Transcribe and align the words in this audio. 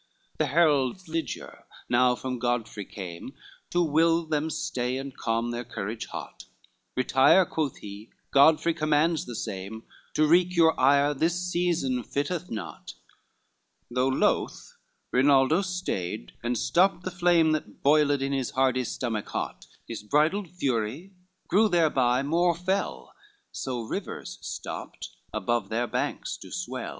LIII 0.01 0.35
The 0.39 0.45
herald 0.53 0.97
Ligiere 1.07 1.63
now 1.87 2.15
from 2.15 2.39
Godfrey 2.39 2.85
came, 2.85 3.35
To 3.69 3.83
will 3.83 4.25
them 4.25 4.49
stay 4.49 4.97
and 4.97 5.15
calm 5.15 5.51
their 5.51 5.63
courage 5.63 6.07
hot; 6.07 6.45
"Retire," 6.97 7.45
quoth 7.45 7.77
he, 7.77 8.09
"Godfrey 8.31 8.73
commands 8.73 9.25
the 9.25 9.35
same; 9.35 9.83
To 10.15 10.25
wreak 10.25 10.55
your 10.55 10.73
ire 10.79 11.13
this 11.13 11.39
season 11.51 12.01
fitteth 12.03 12.49
not;" 12.49 12.95
Though 13.91 14.07
loth, 14.07 14.75
Rinaldo 15.11 15.61
stayed, 15.61 16.31
and 16.41 16.57
stopped 16.57 17.03
the 17.03 17.11
flame, 17.11 17.51
That 17.51 17.83
boiled 17.83 18.23
in 18.23 18.31
his 18.31 18.49
hardy 18.49 18.85
stomach 18.85 19.29
hot; 19.29 19.67
His 19.87 20.01
bridled 20.01 20.49
fury 20.49 21.13
grew 21.47 21.69
thereby 21.69 22.23
more 22.23 22.55
fell, 22.55 23.13
So 23.51 23.81
rivers, 23.83 24.39
stopped, 24.41 25.09
above 25.31 25.69
their 25.69 25.85
banks 25.85 26.37
do 26.37 26.49
swell. 26.49 26.89